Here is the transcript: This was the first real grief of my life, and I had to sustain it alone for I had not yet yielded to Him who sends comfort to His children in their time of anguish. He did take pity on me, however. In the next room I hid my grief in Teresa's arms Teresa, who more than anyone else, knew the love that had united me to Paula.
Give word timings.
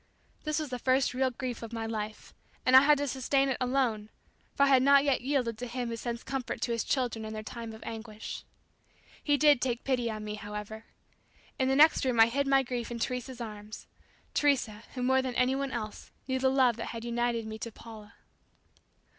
This 0.45 0.57
was 0.57 0.69
the 0.71 0.79
first 0.79 1.13
real 1.13 1.29
grief 1.29 1.61
of 1.61 1.71
my 1.71 1.85
life, 1.85 2.33
and 2.65 2.75
I 2.75 2.81
had 2.81 2.97
to 2.97 3.07
sustain 3.07 3.49
it 3.49 3.57
alone 3.61 4.09
for 4.55 4.63
I 4.63 4.69
had 4.69 4.81
not 4.81 5.03
yet 5.03 5.21
yielded 5.21 5.59
to 5.59 5.67
Him 5.67 5.89
who 5.89 5.95
sends 5.95 6.23
comfort 6.23 6.59
to 6.61 6.71
His 6.71 6.83
children 6.83 7.23
in 7.23 7.33
their 7.33 7.43
time 7.43 7.71
of 7.71 7.83
anguish. 7.85 8.43
He 9.23 9.37
did 9.37 9.61
take 9.61 9.83
pity 9.83 10.09
on 10.09 10.23
me, 10.25 10.33
however. 10.33 10.85
In 11.59 11.67
the 11.67 11.75
next 11.75 12.03
room 12.03 12.19
I 12.19 12.25
hid 12.29 12.47
my 12.47 12.63
grief 12.63 12.89
in 12.89 12.97
Teresa's 12.97 13.39
arms 13.39 13.85
Teresa, 14.33 14.85
who 14.95 15.03
more 15.03 15.21
than 15.21 15.35
anyone 15.35 15.71
else, 15.71 16.09
knew 16.27 16.39
the 16.39 16.49
love 16.49 16.77
that 16.77 16.87
had 16.87 17.05
united 17.05 17.45
me 17.45 17.59
to 17.59 17.71
Paula. 17.71 18.15